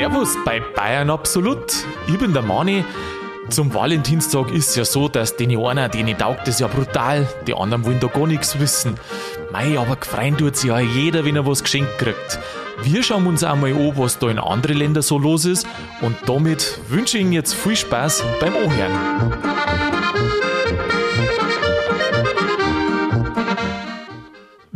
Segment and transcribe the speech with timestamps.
[0.00, 1.84] Servus bei Bayern Absolut.
[2.08, 2.86] Ich bin der Mani.
[3.50, 7.52] Zum Valentinstag ist es ja so, dass den einen, denen taugt das ja brutal, die
[7.52, 8.94] anderen wollen da gar nichts wissen.
[9.52, 12.38] Mei, aber gefreien tut sich ja jeder, wenn er was geschenkt kriegt.
[12.82, 15.66] Wir schauen uns einmal an, was da in anderen Ländern so los ist
[16.00, 19.89] und damit wünsche ich Ihnen jetzt viel Spaß beim Anhören.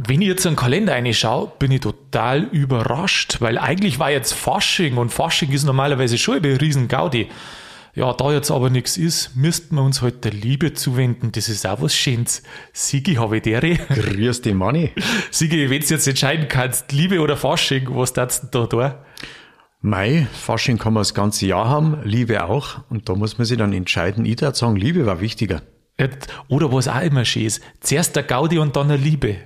[0.06, 4.98] Wenn ich jetzt einen Kalender reinschaue, bin ich total überrascht, weil eigentlich war jetzt Fasching
[4.98, 7.28] und Fasching ist normalerweise schon eine riesen Gaudi.
[7.94, 11.32] Ja, da jetzt aber nichts ist, müssten wir uns heute halt der Liebe zuwenden.
[11.32, 12.42] Das ist auch was Schönes.
[12.72, 13.76] Sigi, habe ich dere.
[13.76, 14.90] Grüß dich, Manni.
[15.30, 18.94] Sigi, wenn du jetzt entscheiden kannst, Liebe oder Fasching, was darfst du da tun?
[19.80, 22.80] Mai, Fasching kann man das ganze Jahr haben, Liebe auch.
[22.90, 24.26] Und da muss man sich dann entscheiden.
[24.26, 25.62] Ich würde sagen, Liebe war wichtiger.
[26.48, 27.62] Oder was auch immer schön ist.
[27.80, 29.36] Zuerst der Gaudi und dann der Liebe.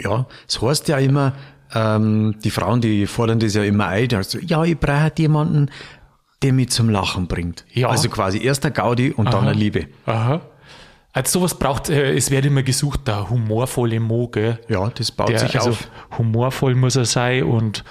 [0.00, 1.32] Ja, es heißt ja immer,
[1.74, 5.70] ähm, die Frauen, die fordern das ja immer ein, also, ja, ich brauche halt jemanden,
[6.42, 7.64] der mich zum Lachen bringt.
[7.72, 7.88] Ja.
[7.88, 9.34] Also quasi erst der Gaudi und Aha.
[9.34, 9.88] dann eine Liebe.
[10.06, 10.40] Aha.
[11.12, 14.60] Also sowas braucht, äh, es wird immer gesucht, der humorvolle Mo, gell?
[14.68, 15.88] Ja, das baut der, sich also auf.
[16.16, 17.82] Humorvoll muss er sein und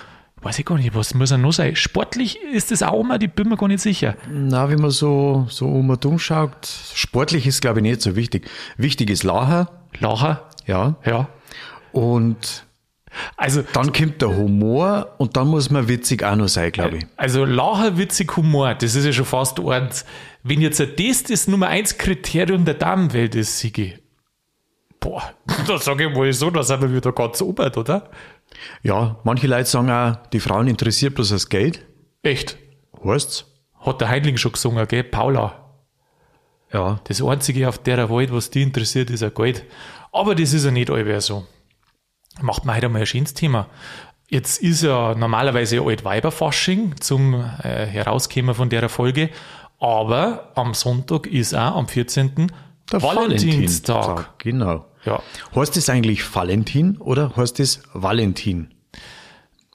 [0.42, 1.76] weiß ich gar nicht, was muss er noch sein?
[1.76, 4.16] Sportlich ist das auch immer, ich bin mir gar nicht sicher.
[4.32, 8.16] Na, wenn man so, so um und um schaut, sportlich ist glaube ich nicht so
[8.16, 8.50] wichtig.
[8.78, 9.72] Wichtig ist Lacher.
[10.00, 10.44] Lacher?
[10.66, 10.96] Ja.
[11.06, 11.28] Ja.
[11.92, 12.68] Und
[13.36, 17.08] also, dann kommt der Humor und dann muss man witzig auch noch sein, glaube ich.
[17.16, 20.06] Also Lacher, witzig, Humor, das ist ja schon fast eins.
[20.44, 23.96] Wenn jetzt das das Nummer eins Kriterium der Damenwelt ist, Sigi,
[25.00, 25.34] boah,
[25.68, 28.10] da sage ich mal so, da sind wir wieder ganz oben, oder?
[28.84, 31.86] Ja, manche Leute sagen auch, die Frauen interessiert bloß das Geld.
[32.24, 32.58] Echt?
[33.04, 33.46] Heißt's?
[33.80, 35.04] Hat der Heidling schon gesungen, gell?
[35.04, 35.64] Paula.
[36.72, 37.00] Ja.
[37.06, 39.66] Das Einzige auf der Welt, was die interessiert, ist ein Geld.
[40.12, 41.46] Aber das ist ja nicht allwehr so
[42.42, 43.68] macht man heute mal ein schönes Thema.
[44.30, 49.30] Jetzt ist ja normalerweise Altweiberfasching zum äh, Herauskommen von der Folge,
[49.80, 52.52] aber am Sonntag ist auch am 14.
[52.92, 53.96] Der Valentinstag.
[53.96, 54.40] Valentinstag.
[54.40, 54.86] Genau.
[55.06, 55.22] Ja.
[55.56, 58.74] Heißt es eigentlich Valentin oder heißt es Valentin?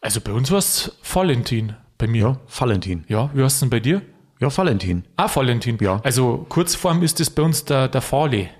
[0.02, 1.74] Also bei uns war es Valentin.
[1.96, 2.20] Bei mir.
[2.20, 3.04] Ja, Valentin.
[3.08, 4.02] Ja, wie heißt es denn bei dir?
[4.40, 5.04] Ja, Valentin.
[5.16, 5.78] Ah, Valentin.
[5.80, 6.00] Ja.
[6.02, 8.50] Also Kurzform ist es bei uns der, der Fale.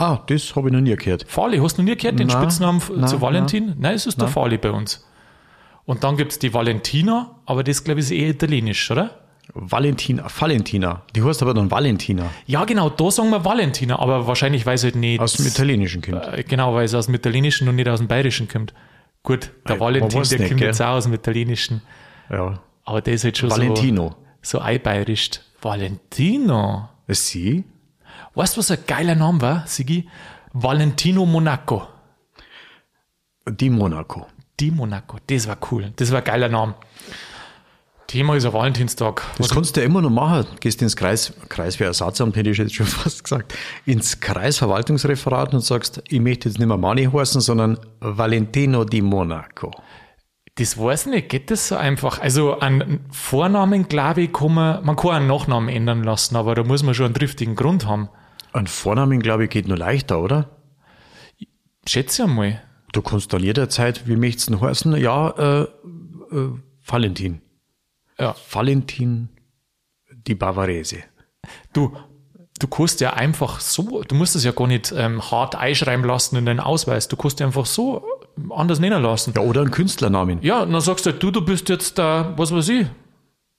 [0.00, 1.26] Ah, das habe ich noch nie gehört.
[1.28, 3.66] Farley, hast du noch nie gehört, den nein, Spitznamen nein, zu Valentin?
[3.66, 5.06] Nein, nein es ist der Farley bei uns.
[5.84, 9.10] Und dann gibt es die Valentina, aber das glaube ich ist eher italienisch, oder?
[9.52, 11.02] Valentina, Valentina.
[11.14, 12.30] Die heißt aber dann Valentina.
[12.46, 15.20] Ja, genau, da sagen wir Valentina, aber wahrscheinlich, weil es halt nicht.
[15.20, 16.26] Aus dem Italienischen kommt.
[16.28, 18.72] Äh, genau, weil es aus dem Italienischen und nicht aus dem Bayerischen kommt.
[19.22, 20.68] Gut, der Ei, Valentin, der nicht, kommt gell?
[20.68, 21.82] jetzt auch aus dem Italienischen.
[22.30, 22.60] Ja.
[22.84, 24.16] Aber der ist halt schon Valentino.
[24.40, 25.30] so, so einbayerisch.
[25.60, 26.88] Valentino.
[27.08, 27.64] Sie?
[28.34, 30.08] Weißt du, was ein geiler Name war, Sigi?
[30.52, 31.86] Valentino Monaco.
[33.48, 34.26] Die Monaco.
[34.58, 35.18] Die Monaco.
[35.26, 35.92] Das war cool.
[35.96, 36.74] Das war ein geiler Name.
[38.10, 39.22] Thema ist ein Valentinstag.
[39.38, 40.44] Das was kannst du ja immer noch machen.
[40.58, 43.54] Gehst ins Kreis, Kreiswehrersatzamt, hätte ich jetzt schon fast gesagt,
[43.86, 49.70] ins Kreisverwaltungsreferat und sagst, ich möchte jetzt nicht mehr Mani heißen, sondern Valentino di Monaco.
[50.56, 52.20] Das weiß ich nicht, geht das so einfach?
[52.20, 56.64] Also an Vornamen, glaube ich, kann man, man kann einen Nachnamen ändern lassen, aber da
[56.64, 58.08] muss man schon einen triftigen Grund haben.
[58.52, 60.50] Ein Vornamen, glaube ich, geht nur leichter, oder?
[61.86, 62.62] Schätze einmal.
[62.92, 64.96] Du kannst dann jederzeit, wie möchtest du heißen?
[64.96, 66.50] Ja, äh, äh,
[66.84, 67.40] Valentin.
[68.18, 68.34] Ja.
[68.50, 69.28] Valentin
[70.26, 70.98] die Bavarese.
[71.72, 71.96] Du,
[72.58, 76.36] du kannst ja einfach so, du musst es ja gar nicht ähm, hart einschreiben lassen
[76.36, 77.08] in deinen Ausweis.
[77.08, 78.04] Du kannst ja einfach so
[78.50, 79.32] anders nennen lassen.
[79.36, 80.38] Ja, oder einen Künstlernamen.
[80.42, 82.86] Ja, dann sagst du, du, du bist jetzt der, was weiß ich,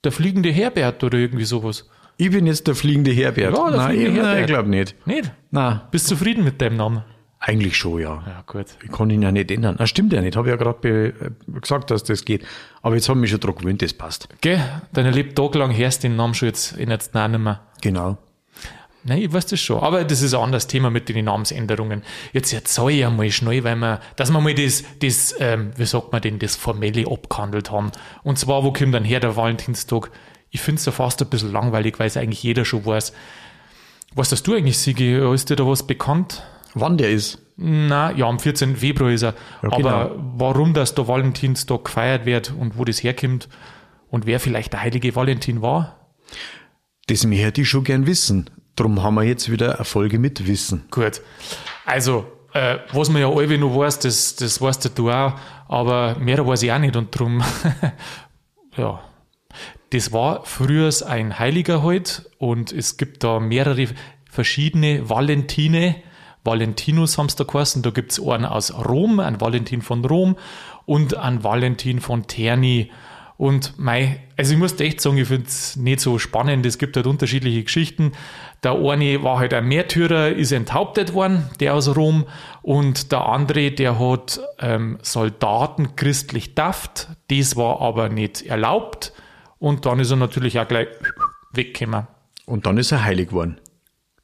[0.04, 1.88] der fliegende Herbert oder irgendwie sowas.
[2.22, 3.58] Ich bin jetzt der fliegende Herbert.
[3.58, 4.40] Ja, der nein, fliegende ich, Herbert.
[4.40, 5.06] ich glaube nicht.
[5.08, 5.32] Nicht?
[5.50, 5.80] Nein.
[5.90, 7.02] Bist du zufrieden mit deinem Namen?
[7.40, 8.22] Eigentlich schon, ja.
[8.24, 8.66] Ja, gut.
[8.80, 9.74] Ich kann ihn ja nicht ändern.
[9.76, 10.36] Das stimmt ja nicht.
[10.36, 11.12] Habe ja gerade äh,
[11.60, 12.44] gesagt, dass das geht.
[12.80, 14.28] Aber jetzt haben wir schon daran gewöhnt, das passt.
[14.40, 14.60] Gell?
[14.92, 17.60] Deine Lebtag lang hörst den Namen schon jetzt in jetzt nicht mehr.
[17.80, 18.18] Genau.
[19.02, 19.80] Nein, ich weiß das schon.
[19.82, 22.04] Aber das ist ein anderes Thema mit den Namensänderungen.
[22.32, 26.12] Jetzt erzähle ich einmal schnell, weil wir, dass wir mal das, das ähm, wie sagt
[26.12, 27.90] man denn, das Formelle abgehandelt haben.
[28.22, 30.12] Und zwar, wo kommt dann her der Valentinstag?
[30.52, 33.14] Ich finde es ja fast ein bisschen langweilig, weil es eigentlich jeder schon weiß.
[34.14, 35.16] Was hast du eigentlich, Sigi?
[35.16, 36.42] Ist dir da was bekannt?
[36.74, 37.38] Wann der ist?
[37.56, 38.76] Na, ja, am 14.
[38.76, 39.34] Februar ist er.
[39.62, 39.88] Ja, genau.
[39.88, 43.48] Aber warum das der Valentinstag gefeiert wird und wo das herkommt
[44.10, 46.10] und wer vielleicht der heilige Valentin war?
[47.06, 48.50] Das möchte ich schon gern wissen.
[48.76, 50.84] Darum haben wir jetzt wieder Erfolge mit Wissen.
[50.90, 51.22] Gut.
[51.86, 55.34] Also, äh, was man ja alle noch weiß, das, das weißt du auch,
[55.66, 57.42] aber mehr weiß ich auch nicht und darum,
[58.76, 59.00] ja.
[59.92, 63.88] Das war früher ein Heiliger halt und es gibt da mehrere
[64.24, 65.96] verschiedene Valentine.
[66.44, 67.82] Valentinus haben es da geheißen.
[67.82, 70.36] Da gibt es einen aus Rom, einen Valentin von Rom
[70.86, 72.90] und einen Valentin von Terni.
[73.36, 76.64] Und mei, also ich muss echt sagen, ich finde es nicht so spannend.
[76.64, 78.12] Es gibt halt unterschiedliche Geschichten.
[78.62, 82.24] Der eine war halt ein Märtyrer, ist enthauptet worden, der aus Rom.
[82.62, 87.08] Und der andere, der hat ähm, Soldaten christlich daft.
[87.28, 89.12] Das war aber nicht erlaubt.
[89.62, 90.88] Und dann ist er natürlich auch gleich
[91.52, 92.08] weggekommen.
[92.46, 93.60] Und dann ist er heilig geworden.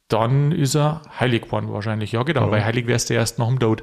[0.09, 2.11] Dann ist er heilig geworden wahrscheinlich.
[2.11, 2.51] Ja, genau, ja.
[2.51, 3.81] weil heilig wärst du erst nach dem Tod.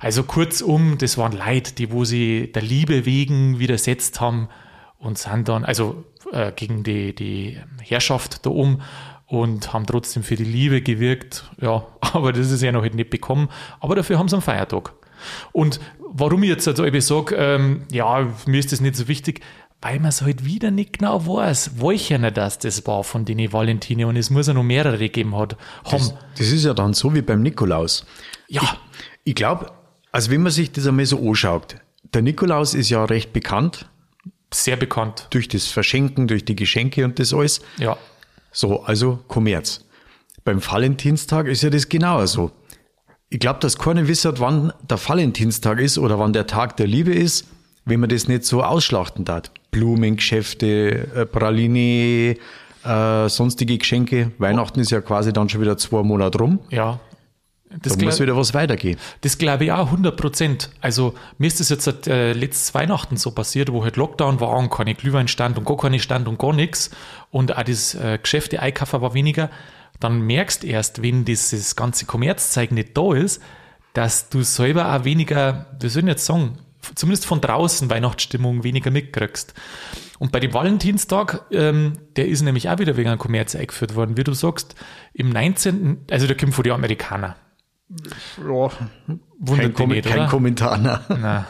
[0.00, 4.48] Also kurzum, das waren Leute, die wo sie der Liebe wegen widersetzt haben
[4.96, 6.02] und sind dann, also
[6.32, 8.80] äh, gegen die, die Herrschaft da oben
[9.26, 11.44] und haben trotzdem für die Liebe gewirkt.
[11.60, 13.50] Ja, aber das ist ja noch nicht bekommen.
[13.80, 14.94] Aber dafür haben sie einen Feiertag.
[15.52, 19.42] Und warum ich jetzt also eben sage, ähm, ja, mir ist das nicht so wichtig,
[19.80, 24.06] weil man es halt wieder nicht genau weiß, welcher das das war von den Valentine
[24.06, 25.56] und es muss ja noch mehrere gegeben hat.
[25.90, 28.04] Das, das, ist ja dann so wie beim Nikolaus.
[28.48, 28.62] Ja.
[28.62, 28.70] Ich,
[29.24, 29.72] ich glaube,
[30.12, 31.76] also wenn man sich das einmal so anschaut,
[32.14, 33.88] der Nikolaus ist ja recht bekannt.
[34.52, 35.26] Sehr bekannt.
[35.30, 37.60] Durch das Verschenken, durch die Geschenke und das alles.
[37.78, 37.96] Ja.
[38.52, 39.84] So, also Kommerz.
[40.44, 42.52] Beim Valentinstag ist ja das genauer so.
[43.28, 47.12] Ich glaube, dass keiner wisst, wann der Valentinstag ist oder wann der Tag der Liebe
[47.12, 47.46] ist,
[47.86, 49.50] wenn man das nicht so ausschlachten darf.
[49.70, 52.36] Blumengeschäfte, äh, Praline,
[52.84, 54.32] äh, sonstige Geschenke.
[54.38, 56.58] Weihnachten ist ja quasi dann schon wieder zwei Monate rum.
[56.70, 57.00] Ja.
[57.82, 58.96] Das da muss wieder was weitergehen.
[59.22, 60.70] Das glaube ich auch 100 Prozent.
[60.80, 64.56] Also mir ist das jetzt seit äh, letztes Weihnachten so passiert, wo halt Lockdown war
[64.56, 66.90] und keine Glühwein stand und gar keine stand und gar nichts
[67.30, 69.50] und auch das äh, Geschäfte einkaufen war weniger.
[69.98, 73.42] Dann merkst erst, wenn dieses ganze Kommerzzeug nicht da ist,
[73.94, 76.58] dass du selber auch weniger, wir sollen jetzt sagen,
[76.94, 79.54] zumindest von draußen Weihnachtsstimmung weniger mitkriegst.
[80.18, 84.16] Und bei dem Valentinstag, ähm, der ist nämlich auch wieder wegen einem Kommerz eingeführt worden,
[84.16, 84.74] wie du sagst,
[85.12, 87.34] im 19., also der kommt von den Amerikanern.
[88.38, 88.68] Ja,
[89.54, 90.78] kein, Kom nicht, kein Kommentar.
[90.78, 90.98] Nein.
[91.20, 91.44] nein.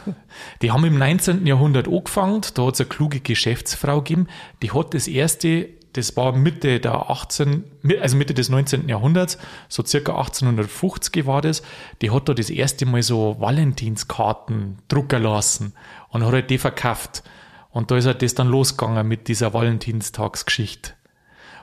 [0.61, 1.47] Die haben im 19.
[1.47, 4.27] Jahrhundert angefangen, da hat es eine kluge Geschäftsfrau gegeben,
[4.63, 7.65] die hat das erste, das war Mitte der 18,
[8.01, 8.89] also Mitte des 19.
[8.89, 9.39] Jahrhunderts,
[9.69, 11.63] so circa 1850 war das,
[12.03, 15.73] die hat da das erste Mal so Valentinskarten drucken lassen
[16.11, 17.23] und hat halt die verkauft.
[17.71, 20.93] Und da ist halt das dann losgegangen mit dieser Valentinstagsgeschichte.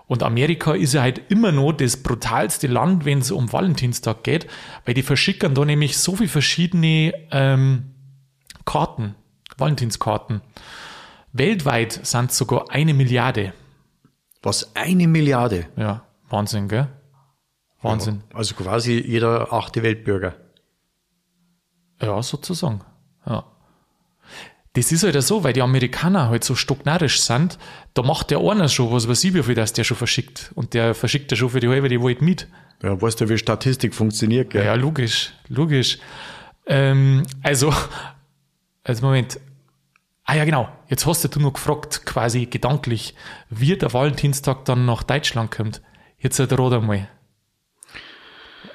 [0.08, 4.48] Und Amerika ist ja halt immer noch das brutalste Land, wenn es um Valentinstag geht,
[4.86, 7.92] weil die verschicken da nämlich so viele verschiedene ähm,
[8.66, 9.16] Karten,
[9.58, 10.42] Valentinskarten.
[11.32, 13.54] Weltweit sind es sogar eine Milliarde.
[14.44, 14.75] Was?
[14.75, 15.68] Eine Milliarde?
[15.78, 16.90] Ja, Wahnsinn, gell?
[17.81, 18.24] Wahnsinn.
[18.31, 20.36] Ja, also quasi jeder achte Weltbürger.
[22.01, 22.81] Ja, sozusagen.
[23.25, 23.45] Ja.
[24.74, 27.60] Das ist halt so, weil die Amerikaner halt so stocknarrisch sind,
[27.94, 30.51] da macht der einer schon, was weiß ich, wie viel das der schon verschickt.
[30.56, 32.48] Und der verschickt ja schon für die halbe die Welt mit.
[32.81, 34.66] Ja, weißt du, wie Statistik funktioniert, gell?
[34.66, 36.00] Ja, logisch, logisch.
[36.66, 37.74] Ähm, also,
[38.84, 39.39] also Moment.
[40.25, 40.70] Ah ja, genau.
[40.88, 43.16] Jetzt hast du nur gefragt, quasi gedanklich,
[43.50, 45.81] wie der Valentinstag dann nach Deutschland kommt.
[46.18, 47.10] Jetzt halt rat einmal.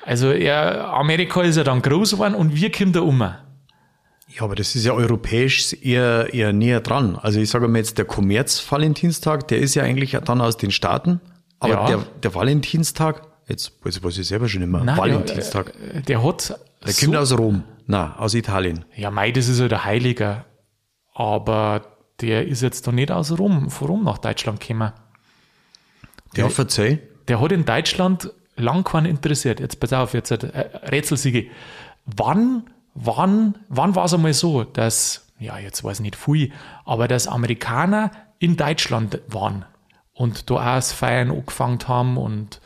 [0.04, 3.20] Also, ja, Amerika ist ja dann groß geworden und wir kommen da um.
[3.20, 7.16] Ja, aber das ist ja europäisch eher, eher näher dran.
[7.16, 11.20] Also ich sage mal jetzt, der Kommerz-Valentinstag, der ist ja eigentlich dann aus den Staaten.
[11.60, 11.86] Aber ja.
[11.86, 15.72] der, der Valentinstag, jetzt weiß ich, selber schon immer, Nein, Valentinstag.
[15.92, 16.58] Der, der hat.
[16.84, 17.64] Der so kommt aus Rom.
[17.86, 18.84] Na, aus Italien.
[18.94, 20.44] Ja, mei, das ist ja der Heiliger.
[21.18, 21.82] Aber
[22.20, 24.92] der ist jetzt doch nicht aus Rom, von Rom nach Deutschland gekommen.
[26.36, 27.00] Der, ja, verzeih.
[27.28, 29.60] Der hat in Deutschland lang keinen interessiert.
[29.60, 30.36] Jetzt pass auf, jetzt äh,
[30.90, 31.48] Rätselsiege.
[32.04, 32.64] Wann
[33.04, 36.52] wann, wann war es einmal so, dass, ja, jetzt weiß ich nicht viel,
[36.84, 39.64] aber dass Amerikaner in Deutschland waren
[40.12, 42.60] und da auch das Feiern angefangen haben und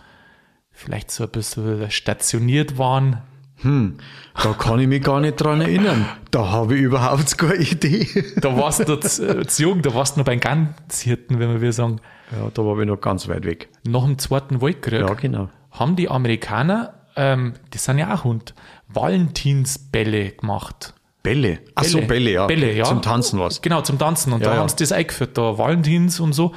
[0.71, 3.23] vielleicht so ein bisschen stationiert waren.
[3.63, 3.97] Hm,
[4.35, 6.07] da kann ich mich gar nicht dran erinnern.
[6.31, 8.07] Da habe ich überhaupt keine Idee.
[8.41, 11.73] Da warst du zu, äh, zu jung, da warst du noch beim Ganzhirten, wenn wir
[11.73, 12.01] sagen.
[12.33, 13.69] Ja, da war ich noch ganz weit weg.
[13.85, 15.49] Nach dem Zweiten Weltkrieg ja, genau.
[15.71, 18.55] haben die Amerikaner, ähm, die sind ja auch Hund,
[18.89, 20.95] Valentinsbälle gemacht.
[21.23, 21.61] Bälle?
[21.75, 22.47] Ach so, Bälle, ja.
[22.47, 22.85] Bälle, ja.
[22.85, 23.63] Zum Tanzen was.
[23.63, 24.33] Genau, zum Tanzen.
[24.33, 24.61] Und ja, da ja.
[24.61, 26.53] haben sie das eingeführt, da Valentins und so.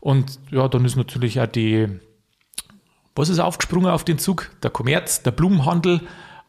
[0.00, 1.88] Und ja, dann ist natürlich auch die,
[3.14, 4.50] was ist aufgesprungen auf den Zug?
[4.62, 6.00] Der Kommerz, der Blumenhandel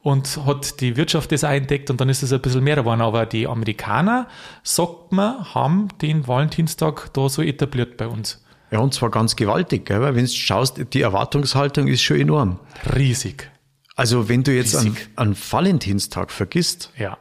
[0.01, 3.01] und hat die Wirtschaft das auch entdeckt und dann ist es ein bisschen mehr geworden.
[3.01, 4.27] Aber die Amerikaner,
[4.63, 8.44] sagt man, haben den Valentinstag da so etabliert bei uns.
[8.72, 10.01] Ja, und zwar ganz gewaltig, gell?
[10.01, 12.60] weil wenn du schaust, die Erwartungshaltung ist schon enorm.
[12.96, 13.50] Riesig.
[13.96, 17.18] Also wenn du jetzt an, an Valentinstag vergisst, ja.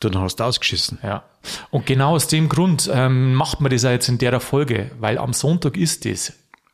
[0.00, 0.98] dann hast du ausgeschissen.
[1.02, 1.24] Ja.
[1.70, 5.18] Und genau aus dem Grund ähm, macht man das ja jetzt in der Folge, weil
[5.18, 6.32] am Sonntag ist das.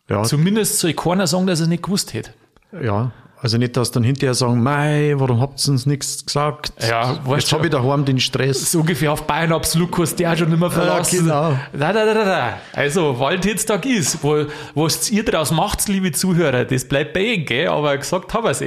[0.08, 0.22] Ja.
[0.22, 2.34] Zumindest soll keiner sagen, dass er es nicht gewusst hätte.
[2.80, 6.72] Ja, Also nicht, dass dann hinterher sagen, mei, warum habt ihr uns nichts gesagt?
[6.86, 8.70] Ja, weißt Jetzt habe ich daheim den Stress.
[8.70, 11.20] So ungefähr auf Bayern du dich auch schon nicht mehr verlassen.
[11.20, 11.56] genau.
[11.72, 12.58] Da, da, da, da.
[12.74, 14.44] Also, Valentinstag ist, wo,
[14.74, 17.68] was ihr daraus macht, liebe Zuhörer, das bleibt bei Ihnen, gell?
[17.68, 18.62] aber gesagt haben wir es.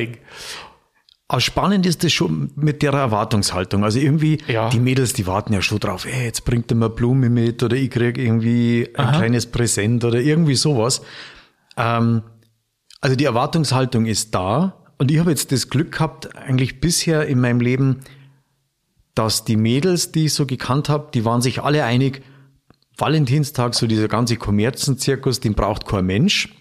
[1.28, 3.84] Aber spannend ist das schon mit der Erwartungshaltung.
[3.84, 4.70] Also irgendwie, Ja.
[4.70, 7.76] die Mädels, die warten ja schon drauf, ey, jetzt bringt er mir Blume mit oder
[7.76, 11.02] ich krieg irgendwie ein kleines Präsent oder irgendwie sowas.
[11.78, 12.24] Ähm,
[13.04, 17.42] also die Erwartungshaltung ist da und ich habe jetzt das Glück gehabt, eigentlich bisher in
[17.42, 18.00] meinem Leben,
[19.14, 22.22] dass die Mädels, die ich so gekannt habe, die waren sich alle einig,
[22.98, 26.56] Valentinstag, so dieser ganze Kommerzenzirkus, den braucht kein Mensch.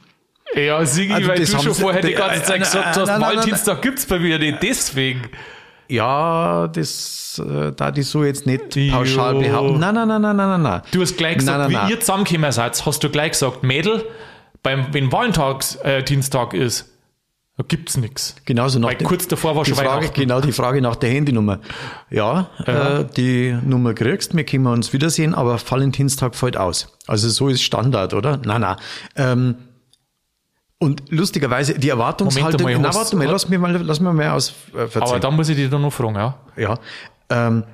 [0.57, 4.19] Ja, Sigi, Also weil du schon vorher die ganze Zeit gesagt hast, Valentinstag gibt's bei
[4.19, 5.23] mir nicht, deswegen.
[5.89, 9.79] Ja, das, äh, da die so jetzt nicht pauschal behaupten.
[9.79, 10.83] Nein, nein, nein, nein, nein, nein.
[10.91, 14.05] Du hast gleich gesagt, wie ihr zusammengekommen seid, hast du gleich gesagt, Mädel,
[14.63, 16.89] beim, wenn Valentinstag äh, Dienstag ist,
[17.59, 18.35] da gibt's nix.
[18.47, 20.09] Genauso nach Weil kurz davor war schon Frage.
[20.09, 21.61] Genau die Frage nach der Handynummer.
[22.09, 26.97] Ja, Äh, die Nummer kriegst, wir können uns wiedersehen, aber Valentinstag fällt aus.
[27.07, 28.39] Also so ist Standard, oder?
[28.43, 28.77] Nein, nein.
[29.17, 29.55] Ähm,
[30.79, 34.55] und lustigerweise, die Erwartungshaltung, Moment einmal, na, warte mal, lass mir mal, lass mal aus,
[34.75, 35.21] äh, Aber verzeihen.
[35.21, 36.39] da muss ich dich dann noch fragen, ja.
[36.57, 36.79] Ja.
[37.29, 37.65] Ähm,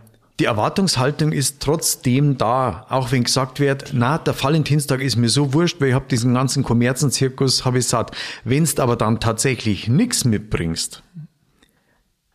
[0.40, 5.52] die Erwartungshaltung ist trotzdem da, auch wenn gesagt wird, na, der Valentinstag ist mir so
[5.52, 8.16] wurscht, weil ich habe diesen ganzen Kommerzenzirkus, habe ich satt.
[8.44, 11.02] Wenn's aber dann tatsächlich nichts mitbringst,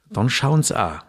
[0.09, 0.99] dann schauen's auch.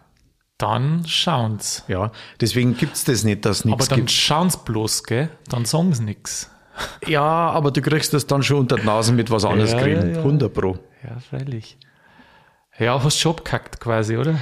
[0.57, 1.83] Dann schauen's.
[1.89, 4.11] Ja, deswegen gibt's das nicht, dass Aber nichts dann gibt.
[4.11, 5.29] schauen's bloß, gell?
[5.49, 6.49] Dann sagen's nix.
[7.05, 10.01] Ja, aber du kriegst das dann schon unter die Nase mit was anderes Ja, kriegen.
[10.01, 10.17] ja, ja.
[10.19, 10.77] 100 pro.
[11.03, 11.77] Ja, freilich.
[12.79, 14.39] Ja, hast schon abgekackt quasi, oder?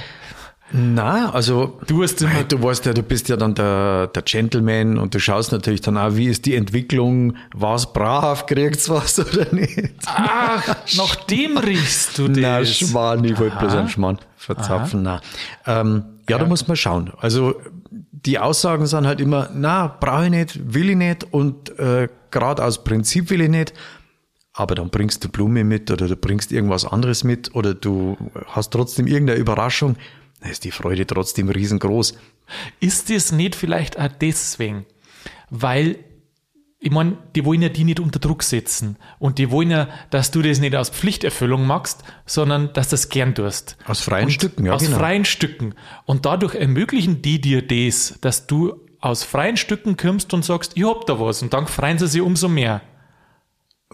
[0.72, 4.98] Na, also Du hast immer- du weißt ja, du bist ja dann der, der Gentleman
[4.98, 9.46] und du schaust natürlich dann auch, wie ist die Entwicklung, was brav, kriegt's was oder
[9.54, 9.92] nicht?
[10.06, 10.66] Ach,
[10.96, 12.38] nach dem riechst du das.
[12.38, 15.02] Na, Schmarrn, ich wollte bloß einen Schmarrn verzapfen.
[15.02, 15.20] Na.
[15.66, 17.12] Ähm, ja, da muss man schauen.
[17.18, 17.54] Also
[17.90, 22.64] die Aussagen sind halt immer, na, brauche ich nicht, will ich nicht und äh, gerade
[22.64, 23.74] aus Prinzip will ich nicht.
[24.54, 28.16] Aber dann bringst du Blume mit oder du bringst irgendwas anderes mit oder du
[28.46, 29.96] hast trotzdem irgendeine Überraschung.
[30.44, 32.18] Da ist die Freude trotzdem riesengroß.
[32.78, 34.84] Ist das nicht vielleicht auch deswegen?
[35.48, 35.98] Weil,
[36.78, 38.98] ich meine, die wollen ja die nicht unter Druck setzen.
[39.18, 43.08] Und die wollen ja, dass du das nicht aus Pflichterfüllung machst, sondern dass du es
[43.08, 43.78] gern tust.
[43.86, 44.98] Aus freien Und Stücken, ja, Aus genau.
[44.98, 45.74] freien Stücken.
[46.04, 50.84] Und dadurch ermöglichen die dir das, dass du aus freien Stücken kommst und sagst, ich
[50.84, 51.40] hab da was.
[51.40, 52.82] Und dann freuen sie sich umso mehr.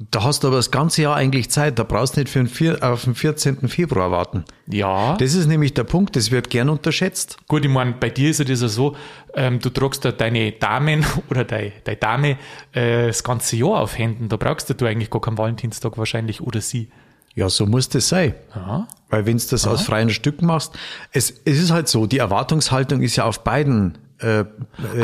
[0.08, 1.78] Da hast du aber das ganze Jahr eigentlich Zeit.
[1.78, 3.68] Da brauchst du nicht für den vier, auf den 14.
[3.68, 4.44] Februar warten.
[4.66, 5.16] Ja.
[5.18, 7.36] Das ist nämlich der Punkt, das wird gern unterschätzt.
[7.48, 8.96] Gut, ich meine, bei dir ist ja das ja so,
[9.34, 12.38] ähm, du tragst da deine Damen oder deine, deine Dame
[12.72, 14.28] äh, das ganze Jahr auf Händen.
[14.28, 16.88] Da brauchst du eigentlich gar keinen Valentinstag wahrscheinlich oder sie.
[17.34, 18.34] Ja, so muss das sein.
[18.54, 18.88] Ja.
[19.08, 20.76] Weil wenn du das aus freien Stücken machst,
[21.12, 24.44] es, es ist halt so, die Erwartungshaltung ist ja auf beiden äh, äh,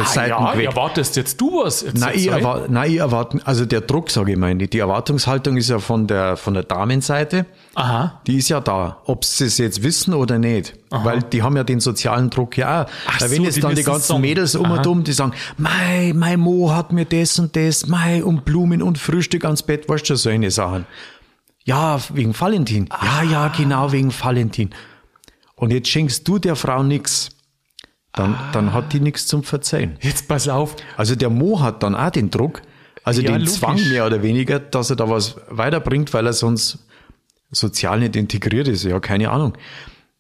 [0.04, 0.70] Seiten ah, ja, geweckt.
[0.70, 1.82] erwartest jetzt du was?
[1.82, 5.56] Jetzt Nein, ich erwarte, nein, ich erwarte, also der Druck, sage ich mal, die Erwartungshaltung
[5.56, 8.02] ist ja von der, von der Damenseite, Aha.
[8.02, 10.75] Ah, die ist ja da, ob sie es jetzt wissen oder nicht.
[10.90, 12.87] Weil die haben ja den sozialen Druck ja auch.
[13.06, 14.20] Ach Weil wenn so, jetzt die dann die ganzen sagen.
[14.20, 14.88] Mädels um und Aha.
[14.88, 18.96] um, die sagen, mei, mein Mo hat mir das und das, mei, und Blumen und
[18.96, 20.87] Frühstück ans Bett, weißt du, so eine Sachen.
[21.64, 22.88] Ja, wegen Valentin.
[23.02, 24.70] Ja, ja, genau, wegen Valentin.
[25.56, 27.30] Und jetzt schenkst du der Frau nix.
[28.16, 29.96] Dann, dann hat die nichts zum Verzeihen.
[30.00, 30.75] Jetzt pass auf.
[30.96, 32.62] Also der Mo hat dann auch den Druck,
[33.04, 33.58] also Ja, den logisch.
[33.61, 36.78] Zwang mehr oder weniger, dass er da was weiterbringt, weil er sonst
[37.52, 38.82] sozial nicht integriert ist.
[38.85, 39.52] Ja, keine Ahnung.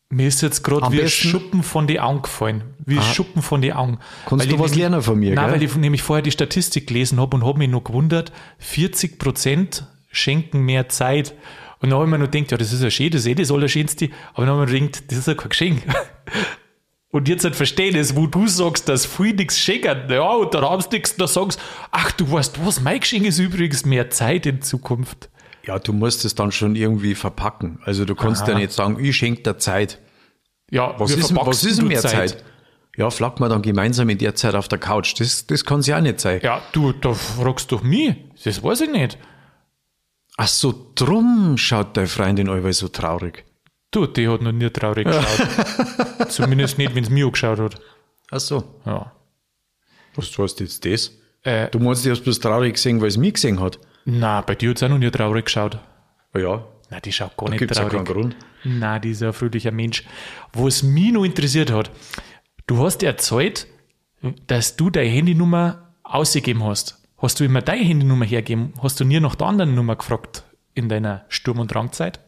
[0.08, 2.62] Mir ist jetzt gerade wie besten- Schuppen von die Augen gefallen.
[2.84, 3.98] Wie Schuppen von die Augen.
[4.26, 5.54] Kannst Weil du was nämlich- lernen von mir, Nein, gell?
[5.54, 9.84] weil ich nämlich vorher die Statistik gelesen habe und habe mich noch gewundert, 40 Prozent
[10.12, 11.34] schenken mehr Zeit.
[11.80, 13.34] Und dann habe ich mir noch gedacht, ja, das ist ja schön, das ist eh
[13.34, 14.10] das Allerschönste.
[14.34, 15.82] Aber dann habe ich mir gedacht, das ist ja kein Geschenk.
[17.12, 20.10] Und jetzt halt verstehe ich das, wo du sagst, dass viel nichts schenken.
[20.10, 21.60] Ja, und dann haben sie nichts, da sagst
[21.92, 25.30] ach, du weißt was, mein Geschenk ist übrigens mehr Zeit in Zukunft.
[25.64, 27.80] Ja, du musst es dann schon irgendwie verpacken.
[27.84, 29.98] Also du kannst ja nicht sagen, ich schenke dir Zeit.
[30.70, 32.44] Ja, Was ist, denn- was ist mehr Zeit?
[32.96, 35.14] Ja, flackt man dann gemeinsam in der Zeit auf der Couch.
[35.20, 36.40] Das, das kann ja auch nicht sein.
[36.42, 38.14] Ja, du, da fragst du doch mich.
[38.42, 39.18] Das weiß ich nicht.
[40.36, 43.44] Ach so, drum schaut deine Freundin allweil so traurig.
[43.96, 46.28] Du, die hat noch nie traurig geschaut.
[46.30, 47.80] Zumindest nicht, wenn es mir angeschaut hat.
[48.30, 48.62] Ach so.
[48.84, 49.12] Ja.
[50.16, 51.12] Was heißt jetzt das?
[51.42, 53.78] Äh, Du meinst, die hast bloß traurig gesehen, weil es mich gesehen hat?
[54.04, 55.78] na, bei dir hat sie auch noch nie traurig geschaut.
[56.34, 56.64] Ja, ja.
[56.90, 57.92] Na, die schaut gar Da nicht traurig.
[57.92, 58.36] keinen Grund.
[58.64, 60.04] Na, die ist ein fröhlicher Mensch.
[60.52, 61.90] Was mich noch interessiert hat,
[62.66, 63.66] du hast erzählt,
[64.46, 67.02] dass du deine Handynummer ausgegeben hast.
[67.18, 68.74] Hast du immer deine Handynummer hergegeben?
[68.82, 72.20] Hast du nie nach der anderen Nummer gefragt in deiner Sturm- und Drangzeit?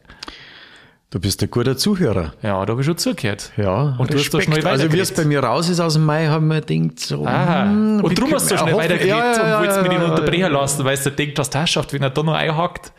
[1.11, 2.33] Du bist ein guter Zuhörer.
[2.43, 3.51] Ja, da habe ich schon zugehört.
[3.57, 6.05] Ja, Und du hast da schnell Also wie es bei mir raus ist aus dem
[6.05, 7.25] Mai, haben wir gedacht, so.
[7.25, 10.05] Ah, hm, und darum wie hast du schnell weitergeredet ja, ja, und wolltest den ja,
[10.05, 12.93] unterbrechen lassen, weil du denkt hast, Herrschaft, wenn er da noch einhackt.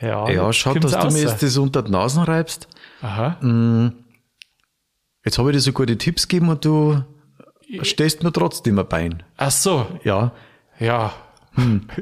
[0.00, 2.66] Ja, Ja, schaut, dass du mir jetzt das unter die Nasen reibst.
[3.02, 3.36] Aha.
[5.24, 7.02] Jetzt habe ich dir so gute Tipps gegeben und du
[7.82, 9.22] stehst mir trotzdem ein Bein.
[9.36, 10.32] Ach so, Ja.
[10.78, 11.12] ja.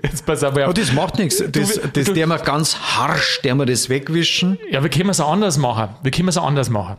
[0.03, 0.55] Jetzt pass auf.
[0.75, 1.39] das macht nichts.
[1.39, 4.59] Das, du- das du- der wir ganz harsch, der wir das wegwischen.
[4.71, 5.95] Ja, wir können es auch anders machen.
[6.03, 6.97] Wir können es auch anders machen.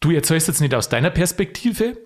[0.00, 1.96] Du erzählst jetzt nicht aus deiner Perspektive,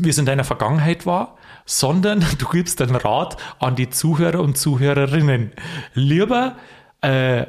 [0.00, 4.56] wie es in deiner Vergangenheit war, sondern du gibst einen Rat an die Zuhörer und
[4.56, 5.52] Zuhörerinnen.
[5.94, 6.56] Lieber
[7.02, 7.46] äh,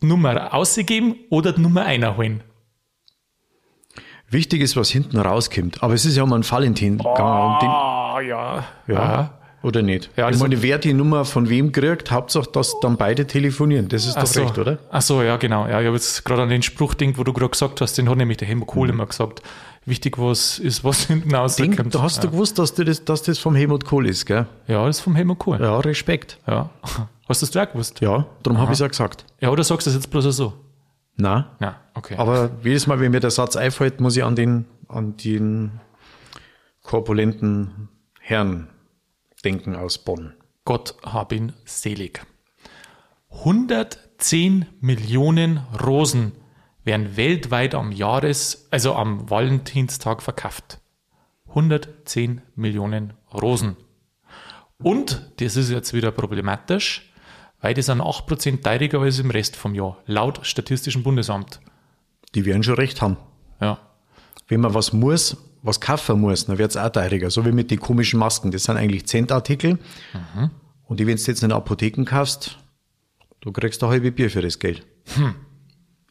[0.00, 2.42] die Nummer ausgeben oder die Nummer einholen.
[4.28, 5.82] Wichtig ist, was hinten rauskommt.
[5.82, 7.54] Aber es ist ja um einen Valentin gegangen.
[7.54, 8.64] Um den, Ah, ja.
[8.86, 9.38] ja.
[9.62, 10.10] Oder nicht?
[10.16, 13.88] Ja, ich meine, wer die Nummer von wem kriegt, Hauptsache, dass dann beide telefonieren.
[13.88, 14.42] Das ist Ach doch so.
[14.42, 14.78] recht, oder?
[14.90, 15.68] Ach so, ja, genau.
[15.68, 18.08] Ja, ich habe jetzt gerade an den Spruch gedacht, wo du gerade gesagt hast, den
[18.08, 19.42] hat nämlich der Helmut Kohl immer gesagt.
[19.84, 21.78] Wichtig was ist, was hinten rauskommt.
[21.78, 22.22] Denk, da hast ja.
[22.22, 24.46] du gewusst, dass, du das, dass das vom Helmut Kohl ist, gell?
[24.66, 25.60] Ja, das ist vom Helmut Kohl.
[25.60, 26.38] Ja, Respekt.
[26.46, 26.70] Ja.
[27.28, 28.00] Hast du das auch gewusst?
[28.00, 29.24] Ja, darum habe ich es auch gesagt.
[29.40, 30.52] Ja, oder sagst du das jetzt bloß so?
[31.16, 31.44] Nein.
[31.60, 32.16] Ja, okay.
[32.18, 35.80] Aber jedes Mal, wenn mir der Satz einfällt, muss ich an den, an den
[36.82, 37.88] korpulenten
[38.20, 38.68] Herrn
[39.44, 40.34] denken aus Bonn.
[40.64, 42.24] Gott hab ihn selig.
[43.30, 46.32] 110 Millionen Rosen
[46.84, 50.80] werden weltweit am Jahres, also am Valentinstag verkauft.
[51.48, 53.76] 110 Millionen Rosen.
[54.78, 57.12] Und, das ist jetzt wieder problematisch,
[57.60, 61.60] weil das sind 8% teurer als im Rest vom Jahr, laut Statistischem Bundesamt.
[62.34, 63.16] Die werden schon recht haben.
[63.60, 63.78] Ja.
[64.48, 67.30] Wenn man was muss, was kaufen muss, dann wird's auch teurer.
[67.30, 68.50] So wie mit den komischen Masken.
[68.50, 69.78] Das sind eigentlich Centartikel.
[70.84, 72.58] Und die, wenn du jetzt in Apotheken kaufst,
[73.40, 74.84] du kriegst ein halbe Bier für das Geld.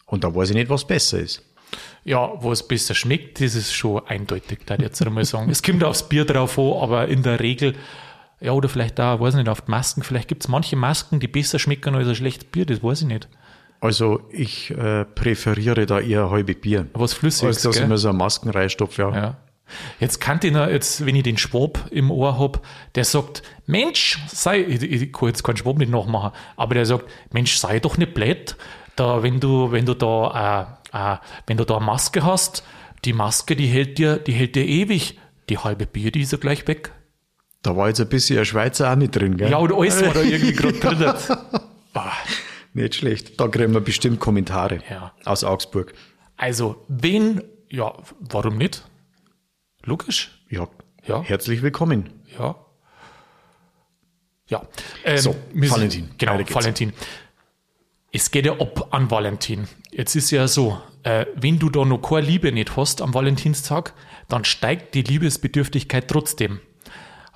[0.06, 1.44] Und da weiß ich nicht, was besser ist.
[2.04, 5.50] Ja, was besser schmeckt, das ist schon eindeutig, da ich jetzt einmal sagen.
[5.52, 7.76] Es kommt aufs Bier drauf an, aber in der Regel,
[8.40, 11.28] ja, oder vielleicht da, weiß nicht, auf die Masken, vielleicht gibt es manche Masken, die
[11.28, 13.30] besser schmecken als ein schlechtes Bier, das weiß ich nicht.
[13.82, 16.88] Also ich äh, präferiere da eher ein halbe Bier.
[16.94, 17.90] Was Flüssiges, Als dass ich gell?
[17.90, 19.16] mir so eine Masken reinstopfe, ja.
[19.16, 19.38] Ja.
[20.00, 22.62] Jetzt kannte ich noch, jetzt, wenn ich den Schwab im Ohr hab,
[22.96, 27.06] der sagt, Mensch, sei, ich, ich kann jetzt keinen Schwab nicht nachmachen, aber der sagt,
[27.32, 28.56] Mensch, sei doch nicht blöd,
[28.96, 31.18] da, wenn du, wenn du da, äh, äh,
[31.48, 32.64] wenn du da eine Maske hast,
[33.04, 35.18] die Maske, die hält dir, die hält dir ewig.
[35.50, 36.92] Die halbe Bier, die ist ja gleich weg.
[37.64, 39.50] Da war jetzt ein bisschen ein Schweizer auch mit drin, gell?
[39.50, 41.14] Ja, und alles war da irgendwie gerade drin.
[42.74, 43.40] Nicht schlecht.
[43.40, 45.14] Da kriegen wir bestimmt Kommentare Ja.
[45.26, 45.94] aus Augsburg.
[46.38, 48.84] Also, wen, ja, warum nicht?
[49.84, 50.68] Logisch, Ja.
[51.08, 51.22] Ja.
[51.24, 52.10] Herzlich willkommen.
[52.38, 52.56] ja.
[54.48, 54.62] Ja.
[55.06, 56.10] Ähm, So, Valentin.
[56.18, 56.38] Genau.
[56.50, 56.92] Valentin.
[58.12, 59.68] Es geht ja ab an Valentin.
[59.92, 63.94] Jetzt ist ja so, äh, wenn du da noch keine Liebe nicht hast am Valentinstag,
[64.28, 66.60] dann steigt die Liebesbedürftigkeit trotzdem.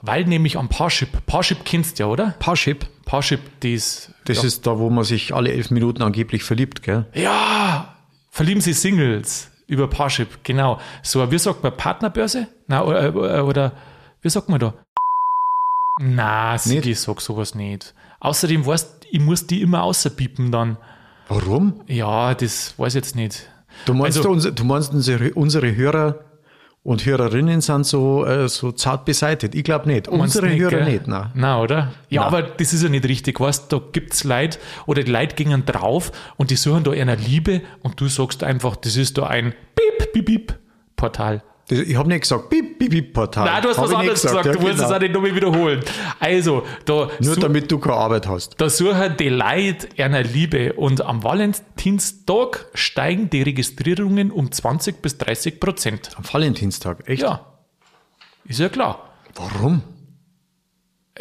[0.01, 2.35] Weil nämlich am Parship, Parship kennst du ja, oder?
[2.39, 2.85] Parship.
[3.05, 7.05] Parship, das, Das ja, ist da, wo man sich alle elf Minuten angeblich verliebt, gell?
[7.13, 7.95] Ja,
[8.31, 10.79] verlieben Sie Singles über Parship, genau.
[11.03, 12.47] So, wie sagt man, Partnerbörse?
[12.67, 13.71] Na, oder, oder
[14.21, 14.73] wie sagt man da?
[16.01, 17.93] Na, Sigi, sag sowas nicht.
[18.19, 20.77] Außerdem weißt ich muss die immer außerpiepen dann.
[21.29, 21.81] Warum?
[21.87, 23.47] Ja, das weiß ich jetzt nicht.
[23.85, 26.19] Du meinst, Also- unser, du meinst unsere, unsere Hörer
[26.85, 29.55] und Hörerinnen sind so, äh, so zart beseitigt?
[29.55, 30.07] Ich glaube nicht.
[30.07, 30.85] Unsere nicht, Hörer gell?
[30.85, 31.31] nicht, nein.
[31.33, 31.93] Na, oder?
[32.09, 32.27] Ja, Na.
[32.27, 33.39] aber das ist ja nicht richtig.
[33.39, 37.63] Weißt da gibt's Leute oder die Leute gingen drauf und die suchen da einer Liebe
[37.81, 40.59] und du sagst einfach, das ist da ein Piep, Piep, Piep
[40.95, 41.41] Portal.
[41.67, 43.45] Ich habe nicht gesagt, bip, bip, bip, Portal.
[43.45, 44.89] Nein, du hast Hab was anderes gesagt, ja, du wolltest genau.
[44.89, 45.83] es auch nicht nochmal wiederholen.
[46.19, 48.61] Also, da, Nur damit du keine Arbeit hast.
[48.61, 55.17] da suchen die Leute einer Liebe und am Valentinstag steigen die Registrierungen um 20 bis
[55.17, 56.11] 30 Prozent.
[56.17, 57.23] Am Valentinstag, echt?
[57.23, 57.45] Ja,
[58.45, 59.09] ist ja klar.
[59.33, 59.81] Warum?